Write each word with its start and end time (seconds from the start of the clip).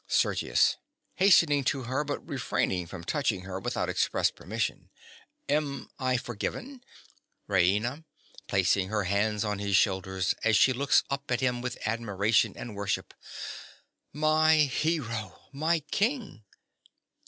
_)SERGIUS. 0.11 0.77
(hastening 1.17 1.63
to 1.65 1.83
her, 1.83 2.03
but 2.03 2.27
refraining 2.27 2.87
from 2.87 3.03
touching 3.03 3.41
her 3.41 3.59
without 3.59 3.87
express 3.87 4.31
permission). 4.31 4.89
Am 5.47 5.89
I 5.99 6.17
forgiven? 6.17 6.81
RAINA. 7.47 8.03
(placing 8.47 8.87
her 8.89 9.03
hands 9.03 9.43
on 9.45 9.59
his 9.59 9.75
shoulder 9.75 10.19
as 10.43 10.57
she 10.57 10.73
looks 10.73 11.03
up 11.11 11.29
at 11.29 11.41
him 11.41 11.61
with 11.61 11.77
admiration 11.85 12.57
and 12.57 12.75
worship). 12.75 13.13
My 14.11 14.55
hero! 14.55 15.39
My 15.53 15.81
king. 15.91 16.45